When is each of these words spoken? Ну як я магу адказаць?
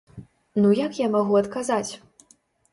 Ну 0.63 0.71
як 0.79 0.97
я 1.05 1.11
магу 1.17 1.39
адказаць? 1.43 1.87